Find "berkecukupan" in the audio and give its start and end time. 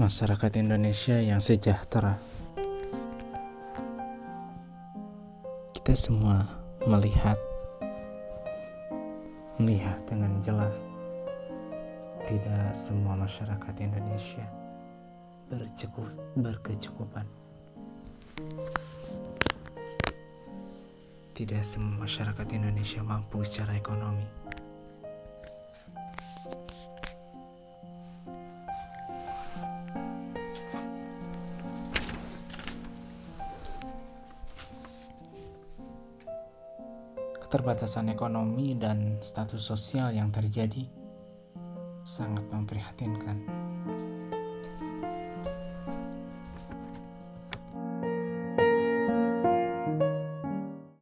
16.40-17.28